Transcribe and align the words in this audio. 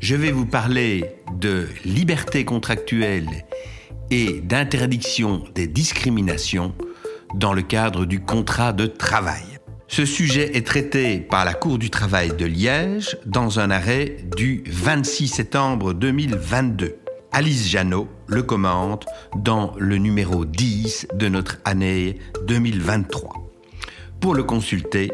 je 0.00 0.14
vais 0.16 0.30
vous 0.30 0.46
parler 0.46 1.04
de 1.34 1.68
liberté 1.84 2.44
contractuelle 2.44 3.44
et 4.10 4.40
d'interdiction 4.40 5.44
des 5.54 5.66
discriminations 5.66 6.74
dans 7.34 7.52
le 7.52 7.62
cadre 7.62 8.06
du 8.06 8.20
contrat 8.20 8.72
de 8.72 8.86
travail. 8.86 9.42
Ce 9.86 10.04
sujet 10.04 10.56
est 10.56 10.66
traité 10.66 11.18
par 11.18 11.44
la 11.44 11.54
Cour 11.54 11.78
du 11.78 11.90
travail 11.90 12.30
de 12.36 12.44
Liège 12.44 13.16
dans 13.26 13.58
un 13.58 13.70
arrêt 13.70 14.16
du 14.36 14.62
26 14.66 15.28
septembre 15.28 15.94
2022. 15.94 16.98
Alice 17.32 17.68
Janot 17.68 18.08
le 18.26 18.42
commente 18.42 19.06
dans 19.36 19.74
le 19.78 19.96
numéro 19.96 20.44
10 20.44 21.08
de 21.14 21.28
notre 21.28 21.58
année 21.64 22.18
2023. 22.46 23.50
Pour 24.20 24.34
le 24.34 24.42
consulter, 24.42 25.10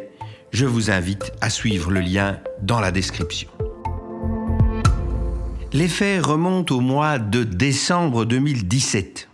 je 0.52 0.66
vous 0.66 0.90
invite 0.90 1.32
à 1.40 1.50
suivre 1.50 1.90
le 1.90 2.00
lien 2.00 2.38
dans 2.62 2.80
la 2.80 2.90
description. 2.90 3.48
Les 5.74 5.88
faits 5.88 6.24
remontent 6.24 6.72
au 6.76 6.78
mois 6.78 7.18
de 7.18 7.42
décembre 7.42 8.24
2017. 8.26 9.28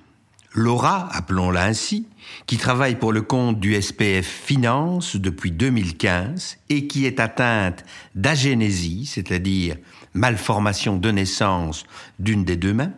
Laura, 0.54 1.06
appelons-la 1.12 1.64
ainsi, 1.64 2.08
qui 2.46 2.56
travaille 2.56 2.94
pour 2.94 3.12
le 3.12 3.20
compte 3.20 3.60
du 3.60 3.78
SPF 3.78 4.26
Finance 4.26 5.16
depuis 5.16 5.52
2015 5.52 6.56
et 6.70 6.86
qui 6.86 7.04
est 7.04 7.20
atteinte 7.20 7.84
d'agénésie, 8.14 9.04
c'est-à-dire 9.04 9.76
malformation 10.14 10.96
de 10.96 11.10
naissance 11.10 11.84
d'une 12.18 12.46
des 12.46 12.56
deux 12.56 12.72
mains, 12.72 12.94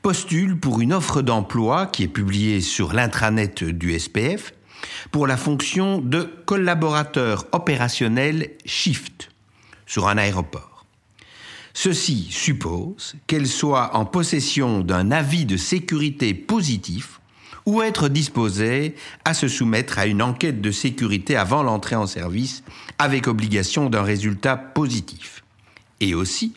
postule 0.00 0.56
pour 0.56 0.80
une 0.80 0.92
offre 0.92 1.22
d'emploi 1.22 1.86
qui 1.86 2.04
est 2.04 2.08
publiée 2.08 2.60
sur 2.60 2.92
l'intranet 2.92 3.64
du 3.64 3.98
SPF 3.98 4.54
pour 5.10 5.26
la 5.26 5.36
fonction 5.36 5.98
de 5.98 6.22
collaborateur 6.46 7.46
opérationnel 7.50 8.52
Shift 8.64 9.32
sur 9.86 10.06
un 10.06 10.18
aéroport. 10.18 10.69
Ceci 11.74 12.26
suppose 12.30 13.14
qu'elle 13.26 13.46
soit 13.46 13.96
en 13.96 14.04
possession 14.04 14.80
d'un 14.80 15.10
avis 15.10 15.44
de 15.44 15.56
sécurité 15.56 16.34
positif 16.34 17.20
ou 17.66 17.82
être 17.82 18.08
disposée 18.08 18.94
à 19.24 19.34
se 19.34 19.48
soumettre 19.48 19.98
à 19.98 20.06
une 20.06 20.22
enquête 20.22 20.60
de 20.60 20.70
sécurité 20.70 21.36
avant 21.36 21.62
l'entrée 21.62 21.96
en 21.96 22.06
service 22.06 22.62
avec 22.98 23.28
obligation 23.28 23.90
d'un 23.90 24.02
résultat 24.02 24.56
positif. 24.56 25.44
Et 26.00 26.14
aussi, 26.14 26.54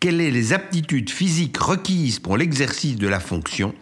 quelles 0.00 0.24
sont 0.24 0.32
les 0.32 0.52
aptitudes 0.52 1.10
physiques 1.10 1.58
requises 1.58 2.18
pour 2.18 2.36
l'exercice 2.36 2.96
de 2.96 3.08
la 3.08 3.20
fonction 3.20 3.74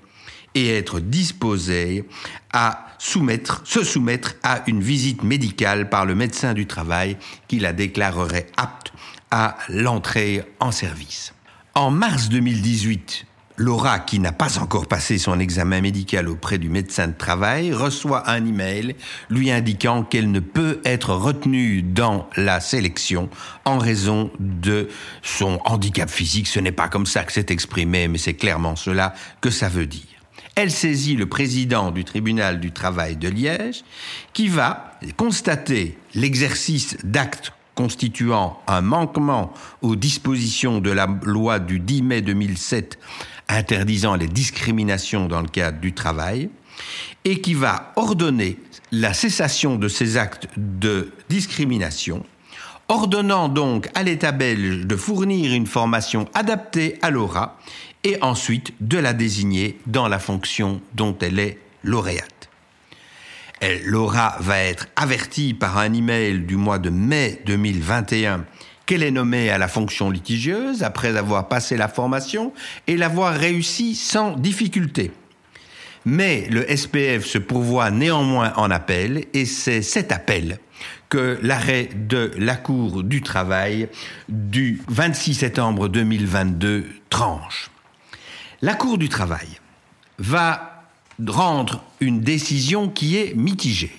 et 0.54 0.74
être 0.74 1.00
disposée 1.00 2.04
à 2.52 2.86
se 2.98 3.84
soumettre 3.84 4.34
à 4.42 4.62
une 4.66 4.80
visite 4.80 5.22
médicale 5.22 5.90
par 5.90 6.06
le 6.06 6.14
médecin 6.14 6.54
du 6.54 6.66
travail 6.66 7.18
qui 7.46 7.58
la 7.58 7.74
déclarerait 7.74 8.46
apte 8.56 8.92
à 9.30 9.56
l'entrée 9.68 10.44
en 10.60 10.72
service. 10.72 11.34
En 11.74 11.90
mars 11.90 12.28
2018, 12.28 13.26
Laura, 13.58 14.00
qui 14.00 14.18
n'a 14.18 14.32
pas 14.32 14.58
encore 14.58 14.86
passé 14.86 15.16
son 15.16 15.40
examen 15.40 15.80
médical 15.80 16.28
auprès 16.28 16.58
du 16.58 16.68
médecin 16.68 17.08
de 17.08 17.14
travail, 17.14 17.72
reçoit 17.72 18.28
un 18.30 18.44
email 18.44 18.96
lui 19.30 19.50
indiquant 19.50 20.02
qu'elle 20.02 20.30
ne 20.30 20.40
peut 20.40 20.80
être 20.84 21.14
retenue 21.14 21.82
dans 21.82 22.28
la 22.36 22.60
sélection 22.60 23.30
en 23.64 23.78
raison 23.78 24.30
de 24.40 24.88
son 25.22 25.58
handicap 25.64 26.10
physique. 26.10 26.48
Ce 26.48 26.60
n'est 26.60 26.72
pas 26.72 26.88
comme 26.88 27.06
ça 27.06 27.24
que 27.24 27.32
c'est 27.32 27.50
exprimé, 27.50 28.08
mais 28.08 28.18
c'est 28.18 28.34
clairement 28.34 28.76
cela 28.76 29.14
que 29.40 29.50
ça 29.50 29.70
veut 29.70 29.86
dire. 29.86 30.02
Elle 30.54 30.70
saisit 30.70 31.16
le 31.16 31.26
président 31.26 31.90
du 31.90 32.04
tribunal 32.04 32.60
du 32.60 32.72
travail 32.72 33.16
de 33.16 33.28
Liège, 33.28 33.84
qui 34.34 34.48
va 34.48 34.98
constater 35.16 35.98
l'exercice 36.14 36.96
d'actes 37.04 37.52
constituant 37.76 38.58
un 38.66 38.80
manquement 38.80 39.52
aux 39.82 39.94
dispositions 39.94 40.80
de 40.80 40.90
la 40.90 41.06
loi 41.22 41.60
du 41.60 41.78
10 41.78 42.02
mai 42.02 42.22
2007 42.22 42.98
interdisant 43.48 44.16
les 44.16 44.26
discriminations 44.26 45.28
dans 45.28 45.40
le 45.40 45.46
cadre 45.46 45.78
du 45.78 45.92
travail, 45.92 46.50
et 47.24 47.40
qui 47.40 47.54
va 47.54 47.92
ordonner 47.96 48.58
la 48.92 49.14
cessation 49.14 49.76
de 49.76 49.88
ces 49.88 50.16
actes 50.16 50.48
de 50.56 51.12
discrimination, 51.28 52.24
ordonnant 52.88 53.48
donc 53.48 53.88
à 53.94 54.02
l'État 54.02 54.32
belge 54.32 54.86
de 54.86 54.96
fournir 54.96 55.52
une 55.52 55.66
formation 55.66 56.28
adaptée 56.34 56.98
à 57.02 57.10
l'aura 57.10 57.58
et 58.04 58.18
ensuite 58.22 58.74
de 58.80 58.98
la 58.98 59.12
désigner 59.12 59.78
dans 59.86 60.08
la 60.08 60.18
fonction 60.18 60.80
dont 60.94 61.16
elle 61.20 61.38
est 61.38 61.58
lauréate. 61.82 62.35
Laura 63.84 64.36
va 64.40 64.58
être 64.58 64.88
avertie 64.96 65.54
par 65.54 65.78
un 65.78 65.92
email 65.92 66.40
du 66.40 66.56
mois 66.56 66.78
de 66.78 66.90
mai 66.90 67.42
2021 67.46 68.44
qu'elle 68.86 69.02
est 69.02 69.10
nommée 69.10 69.50
à 69.50 69.58
la 69.58 69.68
fonction 69.68 70.10
litigieuse 70.10 70.82
après 70.82 71.16
avoir 71.16 71.48
passé 71.48 71.76
la 71.76 71.88
formation 71.88 72.52
et 72.86 72.96
l'avoir 72.96 73.34
réussi 73.34 73.94
sans 73.94 74.36
difficulté. 74.36 75.10
Mais 76.04 76.46
le 76.50 76.64
SPF 76.74 77.24
se 77.24 77.38
pourvoit 77.38 77.90
néanmoins 77.90 78.52
en 78.56 78.70
appel 78.70 79.24
et 79.34 79.44
c'est 79.44 79.82
cet 79.82 80.12
appel 80.12 80.58
que 81.08 81.38
l'arrêt 81.42 81.88
de 81.94 82.30
la 82.38 82.54
Cour 82.54 83.02
du 83.02 83.22
travail 83.22 83.88
du 84.28 84.80
26 84.88 85.34
septembre 85.34 85.88
2022 85.88 86.86
tranche. 87.10 87.70
La 88.62 88.74
Cour 88.74 88.98
du 88.98 89.08
travail 89.08 89.48
va 90.18 90.75
rendre 91.24 91.82
une 92.00 92.20
décision 92.20 92.88
qui 92.88 93.16
est 93.16 93.34
mitigée. 93.34 93.92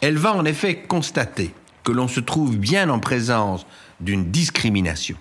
Elle 0.00 0.18
va 0.18 0.34
en 0.34 0.44
effet 0.44 0.76
constater 0.76 1.52
que 1.84 1.92
l'on 1.92 2.08
se 2.08 2.20
trouve 2.20 2.56
bien 2.56 2.88
en 2.88 2.98
présence 2.98 3.66
d'une 4.00 4.30
discrimination 4.30 5.16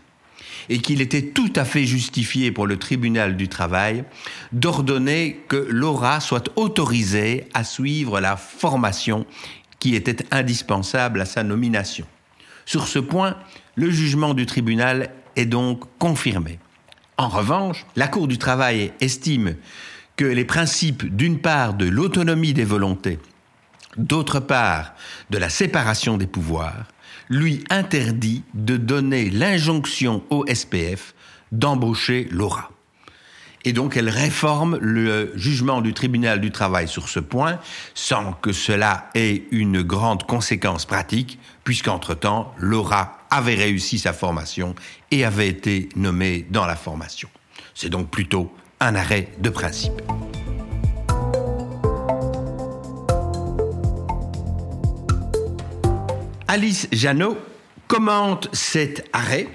et 0.70 0.80
qu'il 0.80 1.02
était 1.02 1.24
tout 1.24 1.52
à 1.56 1.66
fait 1.66 1.86
justifié 1.86 2.52
pour 2.52 2.68
le 2.68 2.78
tribunal 2.78 3.36
du 3.36 3.48
travail 3.48 4.04
d'ordonner 4.52 5.42
que 5.48 5.68
Laura 5.70 6.20
soit 6.20 6.50
autorisée 6.56 7.48
à 7.54 7.64
suivre 7.64 8.20
la 8.20 8.38
formation 8.38 9.26
qui 9.80 9.96
était 9.96 10.26
indispensable 10.32 11.22
à 11.22 11.26
sa 11.26 11.44
nomination. 11.44 12.06
Sur 12.66 12.88
ce 12.88 13.00
point, 13.00 13.36
le 13.76 13.90
jugement 13.90 14.34
du 14.34 14.46
tribunal 14.46 15.10
est 15.36 15.46
donc 15.46 15.84
confirmé. 15.98 16.60
En 17.18 17.28
revanche, 17.28 17.86
la 17.96 18.08
Cour 18.08 18.28
du 18.28 18.38
travail 18.38 18.94
estime 19.02 19.56
que 20.22 20.28
les 20.28 20.46
principes, 20.46 21.16
d'une 21.16 21.40
part, 21.40 21.74
de 21.74 21.88
l'autonomie 21.88 22.54
des 22.54 22.64
volontés, 22.64 23.18
d'autre 23.98 24.40
part, 24.40 24.94
de 25.32 25.40
la 25.40 25.50
séparation 25.50 26.16
des 26.16 26.28
pouvoirs, 26.28 26.86
lui 27.28 27.64
interdit 27.72 28.44
de 28.54 28.78
donner 28.78 29.32
l'injonction 29.32 30.24
au 30.30 30.46
SPF 30.46 31.16
d'embaucher 31.52 32.28
Laura. 32.30 32.70
Et 33.66 33.74
donc 33.74 33.98
elle 33.98 34.10
réforme 34.10 34.78
le 34.80 35.32
jugement 35.34 35.82
du 35.82 35.92
tribunal 35.92 36.40
du 36.40 36.52
travail 36.52 36.88
sur 36.88 37.10
ce 37.10 37.20
point, 37.20 37.58
sans 37.96 38.34
que 38.34 38.52
cela 38.52 39.10
ait 39.16 39.46
une 39.50 39.82
grande 39.82 40.28
conséquence 40.28 40.86
pratique, 40.86 41.40
puisqu'entre-temps, 41.64 42.54
Laura 42.60 43.18
avait 43.32 43.56
réussi 43.56 43.98
sa 43.98 44.14
formation 44.14 44.76
et 45.10 45.26
avait 45.26 45.48
été 45.48 45.90
nommée 45.96 46.46
dans 46.52 46.68
la 46.68 46.76
formation. 46.76 47.30
C'est 47.74 47.90
donc 47.90 48.12
plutôt 48.12 48.54
un 48.82 48.96
arrêt 48.96 49.30
de 49.40 49.50
principe. 49.50 50.02
Alice 56.48 56.90
Janot 56.92 57.38
commente 57.88 58.50
cet 58.52 59.08
arrêt 59.14 59.48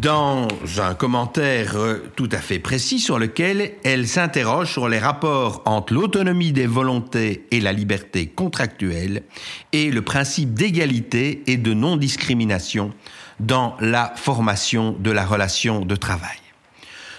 dans 0.00 0.48
un 0.78 0.94
commentaire 0.94 1.76
tout 2.16 2.28
à 2.32 2.38
fait 2.38 2.58
précis 2.58 2.98
sur 2.98 3.18
lequel 3.18 3.72
elle 3.84 4.08
s'interroge 4.08 4.72
sur 4.72 4.88
les 4.88 4.98
rapports 4.98 5.62
entre 5.66 5.92
l'autonomie 5.92 6.52
des 6.52 6.66
volontés 6.66 7.46
et 7.50 7.60
la 7.60 7.72
liberté 7.72 8.26
contractuelle 8.26 9.24
et 9.72 9.90
le 9.90 10.02
principe 10.02 10.54
d'égalité 10.54 11.42
et 11.46 11.58
de 11.58 11.74
non-discrimination 11.74 12.94
dans 13.40 13.76
la 13.80 14.12
formation 14.16 14.96
de 14.98 15.10
la 15.10 15.26
relation 15.26 15.84
de 15.84 15.96
travail. 15.96 16.38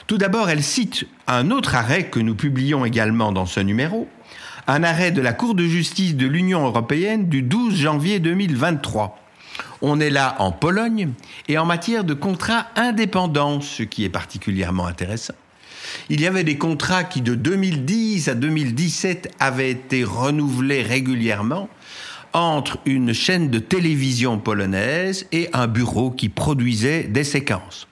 Tout 0.09 0.17
d'abord, 0.17 0.49
elle 0.49 0.63
cite 0.63 1.05
un 1.27 1.51
autre 1.51 1.75
arrêt 1.75 2.07
que 2.07 2.19
nous 2.19 2.33
publions 2.33 2.83
également 2.83 3.31
dans 3.31 3.45
ce 3.45 3.59
numéro, 3.59 4.07
un 4.65 4.81
arrêt 4.81 5.11
de 5.11 5.21
la 5.21 5.33
Cour 5.33 5.53
de 5.53 5.63
justice 5.63 6.15
de 6.15 6.25
l'Union 6.25 6.65
européenne 6.65 7.29
du 7.29 7.43
12 7.43 7.75
janvier 7.75 8.17
2023. 8.17 9.19
On 9.83 9.99
est 9.99 10.09
là 10.09 10.35
en 10.39 10.51
Pologne 10.51 11.11
et 11.47 11.59
en 11.59 11.65
matière 11.67 12.03
de 12.03 12.15
contrat 12.15 12.69
indépendant, 12.75 13.61
ce 13.61 13.83
qui 13.83 14.03
est 14.03 14.09
particulièrement 14.09 14.87
intéressant. 14.87 15.35
il 16.09 16.21
y 16.21 16.25
avait 16.25 16.43
des 16.43 16.57
contrats 16.57 17.03
qui 17.03 17.21
de 17.21 17.35
2010 17.35 18.29
à 18.29 18.33
2017 18.33 19.35
avaient 19.39 19.69
été 19.69 20.03
renouvelés 20.03 20.81
régulièrement 20.81 21.69
entre 22.33 22.79
une 22.87 23.13
chaîne 23.13 23.51
de 23.51 23.59
télévision 23.59 24.39
polonaise 24.39 25.27
et 25.31 25.51
un 25.53 25.67
bureau 25.67 26.09
qui 26.09 26.29
produisait 26.29 27.03
des 27.03 27.23
séquences. 27.23 27.88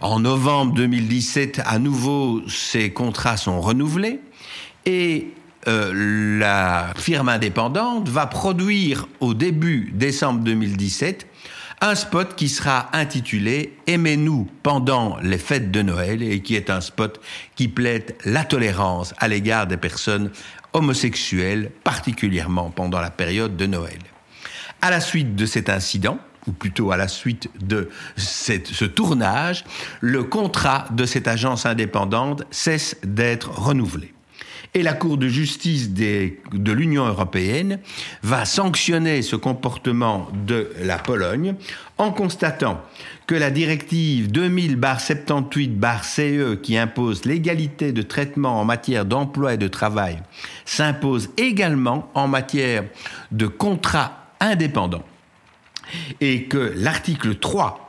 En 0.00 0.20
novembre 0.20 0.74
2017, 0.74 1.62
à 1.64 1.78
nouveau, 1.78 2.42
ces 2.48 2.92
contrats 2.92 3.36
sont 3.36 3.60
renouvelés 3.60 4.20
et 4.84 5.32
euh, 5.68 6.38
la 6.38 6.92
firme 6.96 7.30
indépendante 7.30 8.08
va 8.08 8.26
produire 8.26 9.08
au 9.20 9.32
début 9.32 9.90
décembre 9.94 10.40
2017 10.40 11.26
un 11.80 11.94
spot 11.94 12.34
qui 12.36 12.48
sera 12.48 12.88
intitulé 12.92 13.76
Aimez-nous 13.86 14.48
pendant 14.62 15.18
les 15.22 15.38
fêtes 15.38 15.70
de 15.70 15.82
Noël 15.82 16.22
et 16.22 16.40
qui 16.40 16.56
est 16.56 16.70
un 16.70 16.80
spot 16.80 17.20
qui 17.54 17.68
plaide 17.68 18.16
la 18.24 18.44
tolérance 18.44 19.14
à 19.18 19.28
l'égard 19.28 19.66
des 19.66 19.76
personnes 19.76 20.30
homosexuelles, 20.72 21.70
particulièrement 21.84 22.70
pendant 22.70 23.00
la 23.00 23.10
période 23.10 23.56
de 23.56 23.66
Noël. 23.66 23.98
À 24.82 24.90
la 24.90 25.00
suite 25.00 25.36
de 25.36 25.46
cet 25.46 25.68
incident, 25.68 26.18
ou 26.46 26.52
plutôt 26.52 26.92
à 26.92 26.96
la 26.96 27.08
suite 27.08 27.50
de 27.60 27.90
ce 28.16 28.84
tournage, 28.84 29.64
le 30.00 30.24
contrat 30.24 30.86
de 30.90 31.04
cette 31.04 31.28
agence 31.28 31.66
indépendante 31.66 32.44
cesse 32.50 32.96
d'être 33.04 33.50
renouvelé. 33.50 34.14
Et 34.74 34.82
la 34.82 34.92
Cour 34.92 35.16
de 35.16 35.28
justice 35.28 35.94
de 35.94 36.72
l'Union 36.72 37.06
européenne 37.06 37.78
va 38.22 38.44
sanctionner 38.44 39.22
ce 39.22 39.34
comportement 39.34 40.28
de 40.46 40.70
la 40.82 40.98
Pologne 40.98 41.54
en 41.96 42.12
constatant 42.12 42.82
que 43.26 43.34
la 43.34 43.50
directive 43.50 44.28
2000-78-CE 44.28 46.60
qui 46.60 46.76
impose 46.76 47.24
l'égalité 47.24 47.92
de 47.92 48.02
traitement 48.02 48.60
en 48.60 48.66
matière 48.66 49.06
d'emploi 49.06 49.54
et 49.54 49.58
de 49.58 49.68
travail 49.68 50.18
s'impose 50.66 51.30
également 51.38 52.10
en 52.12 52.28
matière 52.28 52.84
de 53.30 53.46
contrat 53.46 54.26
indépendant 54.40 55.04
et 56.20 56.44
que 56.44 56.72
l'article 56.76 57.36
3 57.36 57.86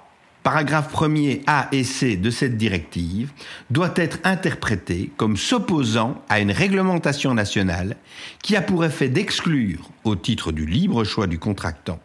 paragraphe 0.47 0.93
1er 0.93 1.41
A 1.45 1.67
et 1.73 1.83
C 1.83 2.15
de 2.15 2.29
cette 2.29 2.55
directive 2.55 3.31
doit 3.69 3.91
être 3.97 4.19
interprété 4.23 5.11
comme 5.17 5.35
s'opposant 5.35 6.23
à 6.29 6.39
une 6.39 6.51
réglementation 6.51 7.33
nationale 7.33 7.97
qui 8.41 8.55
a 8.55 8.61
pour 8.61 8.85
effet 8.85 9.09
d'exclure, 9.09 9.89
au 10.05 10.15
titre 10.15 10.53
du 10.53 10.65
libre 10.65 11.03
choix 11.03 11.27
du 11.27 11.37
contractant, 11.37 11.99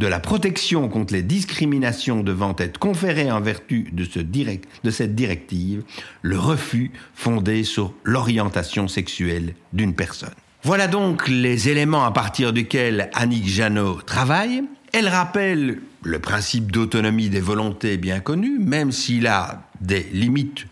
de 0.00 0.08
la 0.08 0.18
protection 0.18 0.88
contre 0.88 1.12
les 1.12 1.22
discriminations 1.22 2.24
devant 2.24 2.56
être 2.58 2.78
conférées 2.78 3.30
en 3.30 3.40
vertu 3.40 3.92
de 3.92 4.90
cette 4.90 5.14
directive, 5.14 5.84
le 6.22 6.38
refus 6.40 6.90
fondé 7.14 7.62
sur 7.62 7.94
l'orientation 8.02 8.88
sexuelle 8.88 9.54
d'une 9.72 9.94
personne. 9.94 10.34
Voilà 10.64 10.88
donc 10.88 11.28
les 11.28 11.68
éléments 11.68 12.04
à 12.04 12.10
partir 12.10 12.52
desquels 12.52 13.10
Annick 13.14 13.46
Janot 13.46 14.00
travaille. 14.02 14.64
Elle 14.98 15.08
rappelle 15.08 15.82
le 16.04 16.18
principe 16.20 16.72
d'autonomie 16.72 17.28
des 17.28 17.42
volontés 17.42 17.98
bien 17.98 18.20
connu, 18.20 18.58
même 18.58 18.92
s'il 18.92 19.26
a 19.26 19.60
des 19.82 20.08
limites 20.14 20.64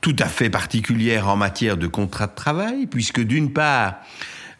tout 0.00 0.14
à 0.20 0.26
fait 0.26 0.50
particulières 0.50 1.26
en 1.26 1.34
matière 1.34 1.76
de 1.76 1.88
contrat 1.88 2.28
de 2.28 2.34
travail, 2.36 2.86
puisque 2.86 3.20
d'une 3.20 3.52
part, 3.52 3.96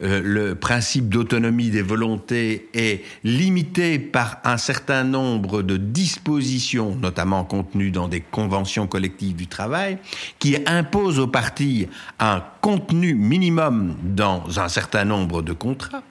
euh, 0.02 0.20
le 0.24 0.56
principe 0.56 1.08
d'autonomie 1.08 1.70
des 1.70 1.82
volontés 1.82 2.68
est 2.74 3.04
limité 3.22 4.00
par 4.00 4.38
un 4.42 4.56
certain 4.56 5.04
nombre 5.04 5.62
de 5.62 5.76
dispositions, 5.76 6.96
notamment 6.96 7.44
contenues 7.44 7.92
dans 7.92 8.08
des 8.08 8.22
conventions 8.22 8.88
collectives 8.88 9.36
du 9.36 9.46
travail, 9.46 9.98
qui 10.40 10.56
imposent 10.66 11.20
aux 11.20 11.28
parties 11.28 11.86
un 12.18 12.42
contenu 12.60 13.14
minimum 13.14 13.94
dans 14.02 14.58
un 14.58 14.68
certain 14.68 15.04
nombre 15.04 15.42
de 15.42 15.52
contrats 15.52 16.02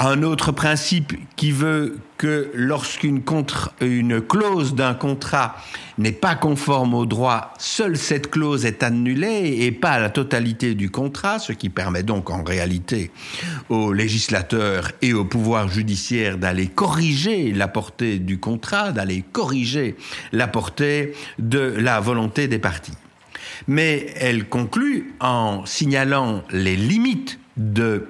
un 0.00 0.22
autre 0.22 0.50
principe 0.50 1.12
qui 1.36 1.52
veut 1.52 1.98
que 2.16 2.50
lorsqu'une 2.54 3.22
une 3.82 4.20
clause 4.22 4.74
d'un 4.74 4.94
contrat 4.94 5.56
n'est 5.98 6.12
pas 6.12 6.34
conforme 6.34 6.94
au 6.94 7.04
droit, 7.04 7.52
seule 7.58 7.98
cette 7.98 8.30
clause 8.30 8.64
est 8.64 8.82
annulée 8.82 9.58
et 9.60 9.72
pas 9.72 9.98
la 9.98 10.08
totalité 10.08 10.74
du 10.74 10.90
contrat, 10.90 11.38
ce 11.38 11.52
qui 11.52 11.68
permet 11.68 12.02
donc 12.02 12.30
en 12.30 12.42
réalité 12.42 13.10
aux 13.68 13.92
législateurs 13.92 14.90
et 15.02 15.12
au 15.12 15.26
pouvoir 15.26 15.68
judiciaire 15.68 16.38
d'aller 16.38 16.66
corriger 16.66 17.52
la 17.52 17.68
portée 17.68 18.18
du 18.18 18.40
contrat, 18.40 18.92
d'aller 18.92 19.22
corriger 19.32 19.96
la 20.32 20.48
portée 20.48 21.12
de 21.38 21.74
la 21.76 22.00
volonté 22.00 22.48
des 22.48 22.58
parties. 22.58 22.96
Mais 23.68 24.14
elle 24.16 24.48
conclut 24.48 25.12
en 25.20 25.66
signalant 25.66 26.42
les 26.50 26.76
limites 26.76 27.38
de 27.58 28.06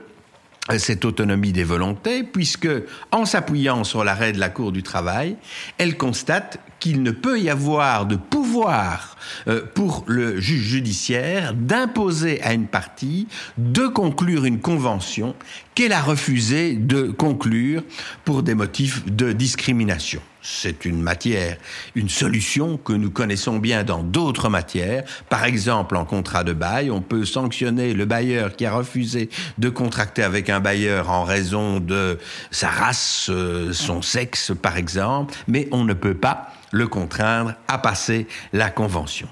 cette 0.79 1.05
autonomie 1.05 1.53
des 1.53 1.65
volontés, 1.65 2.23
puisque, 2.23 2.69
en 3.11 3.25
s'appuyant 3.25 3.85
sur 3.85 4.05
l'arrêt 4.05 4.33
de 4.33 4.39
la 4.39 4.49
Cour 4.49 4.73
du 4.73 4.83
travail, 4.83 5.37
elle 5.79 5.97
constate 5.97 6.59
qu'il 6.79 7.03
ne 7.03 7.11
peut 7.11 7.39
y 7.39 7.51
avoir 7.51 8.07
de 8.07 8.17
pouvoir 8.17 9.17
euh, 9.49 9.63
pour 9.75 10.05
le 10.07 10.41
juge 10.41 10.63
judiciaire 10.63 11.55
d'imposer 11.55 12.43
à 12.43 12.53
une 12.53 12.67
partie 12.67 13.29
de 13.59 13.87
conclure 13.87 14.45
une 14.45 14.61
convention 14.61 15.35
qu'elle 15.75 15.93
a 15.93 16.01
refusé 16.01 16.75
de 16.75 17.11
conclure 17.11 17.83
pour 18.25 18.43
des 18.43 18.55
motifs 18.55 19.05
de 19.07 19.33
discrimination. 19.33 20.21
C'est 20.43 20.85
une 20.85 21.03
matière, 21.03 21.57
une 21.95 22.09
solution 22.09 22.79
que 22.79 22.93
nous 22.93 23.11
connaissons 23.11 23.59
bien 23.59 23.85
dans 23.85 24.03
d'autres 24.03 24.49
matières. 24.49 25.05
Par 25.29 25.45
exemple, 25.45 25.97
en 25.97 26.05
contrat 26.05 26.45
de 26.45 26.53
bail, 26.53 26.91
on 26.91 27.03
peut 27.03 27.25
sanctionner 27.25 27.93
le 27.93 28.07
bailleur 28.07 28.57
qui 28.57 28.65
a 28.65 28.73
refusé 28.73 29.29
de 29.59 29.69
contracter 29.69 30.23
avec 30.23 30.49
un 30.49 30.61
bailleur 30.61 31.11
en 31.11 31.25
raison 31.25 31.81
de 31.81 32.19
sa 32.51 32.69
race, 32.69 33.29
euh, 33.31 33.73
son 33.73 34.03
sexe, 34.03 34.53
par 34.61 34.77
exemple, 34.77 35.35
mais 35.47 35.69
on 35.73 35.85
ne 35.85 35.95
peut 35.95 36.15
pas 36.15 36.53
le 36.71 36.87
contraindre 36.87 37.55
à 37.69 37.79
passer 37.79 38.27
la 38.53 38.71
convention. 38.71 39.29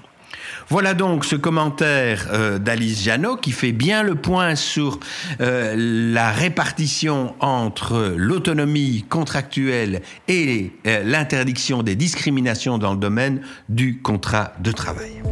Voilà 0.69 0.93
donc 0.93 1.25
ce 1.25 1.35
commentaire 1.35 2.27
euh, 2.31 2.59
d'Alice 2.59 3.03
Janot 3.03 3.37
qui 3.37 3.51
fait 3.51 3.71
bien 3.71 4.03
le 4.03 4.13
point 4.13 4.55
sur 4.55 4.99
euh, 5.41 5.73
la 5.75 6.29
répartition 6.29 7.33
entre 7.39 8.13
l'autonomie 8.15 9.03
contractuelle 9.09 10.03
et 10.27 10.71
euh, 10.85 11.01
l'interdiction 11.03 11.81
des 11.81 11.95
discriminations 11.95 12.77
dans 12.77 12.93
le 12.93 12.99
domaine 12.99 13.41
du 13.67 13.97
contrat 13.97 14.53
de 14.59 14.71
travail. 14.71 15.23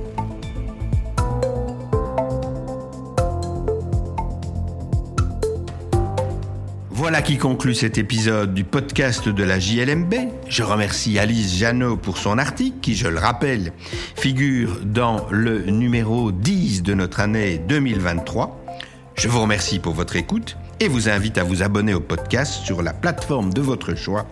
Voilà 7.08 7.22
qui 7.22 7.38
conclut 7.38 7.74
cet 7.74 7.98
épisode 7.98 8.54
du 8.54 8.66
podcast 8.66 9.30
de 9.30 9.44
la 9.46 9.60
JLMB. 9.60 10.14
Je 10.50 10.62
remercie 10.62 11.18
Alice 11.18 11.56
Janot 11.56 11.96
pour 11.96 12.18
son 12.18 12.38
article 12.38 12.80
qui, 12.82 12.96
je 12.96 13.08
le 13.08 13.18
rappelle, 13.18 13.72
figure 14.18 14.82
dans 14.84 15.26
le 15.32 15.60
numéro 15.72 16.34
10 16.34 16.84
de 16.84 16.94
notre 16.94 17.22
année 17.22 17.60
2023. 17.60 18.62
Je 19.16 19.30
vous 19.30 19.40
remercie 19.40 19.80
pour 19.80 19.94
votre 19.94 20.18
écoute 20.18 20.58
et 20.82 20.90
vous 20.90 21.08
invite 21.08 21.38
à 21.38 21.46
vous 21.46 21.64
abonner 21.64 21.94
au 21.94 22.02
podcast 22.02 22.66
sur 22.66 22.82
la 22.82 22.92
plateforme 22.92 23.54
de 23.54 23.62
votre 23.62 23.96
choix 23.96 24.26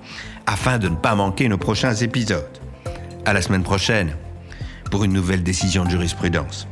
afin 0.46 0.77
de 0.77 0.89
ne 0.89 0.98
pas 0.98 1.15
manquer 1.15 1.48
nos 1.48 1.58
prochains 1.58 1.96
épisodes. 1.96 2.60
À 3.24 3.32
la 3.32 3.41
semaine 3.41 3.63
prochaine 3.63 4.17
pour 4.91 5.05
une 5.05 5.13
nouvelle 5.13 5.44
décision 5.44 5.86
de 5.86 5.91
jurisprudence. 5.91 6.67